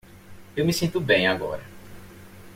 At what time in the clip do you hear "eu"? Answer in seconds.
0.57-0.65